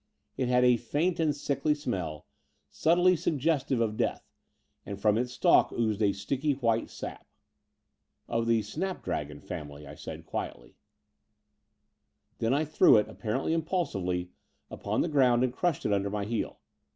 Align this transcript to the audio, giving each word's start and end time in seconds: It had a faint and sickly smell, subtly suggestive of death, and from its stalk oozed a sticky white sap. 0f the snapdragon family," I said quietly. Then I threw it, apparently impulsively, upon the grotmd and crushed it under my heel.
It 0.35 0.47
had 0.47 0.63
a 0.63 0.77
faint 0.77 1.19
and 1.19 1.35
sickly 1.35 1.75
smell, 1.75 2.25
subtly 2.71 3.15
suggestive 3.15 3.79
of 3.79 3.97
death, 3.97 4.31
and 4.83 4.99
from 4.99 5.15
its 5.15 5.33
stalk 5.33 5.71
oozed 5.71 6.01
a 6.01 6.11
sticky 6.11 6.53
white 6.53 6.89
sap. 6.89 7.27
0f 8.27 8.47
the 8.47 8.63
snapdragon 8.63 9.41
family," 9.41 9.85
I 9.85 9.93
said 9.93 10.25
quietly. 10.25 10.75
Then 12.39 12.51
I 12.51 12.65
threw 12.65 12.97
it, 12.97 13.07
apparently 13.09 13.53
impulsively, 13.53 14.31
upon 14.71 15.01
the 15.01 15.07
grotmd 15.09 15.43
and 15.43 15.53
crushed 15.53 15.85
it 15.85 15.93
under 15.93 16.09
my 16.09 16.25
heel. 16.25 16.59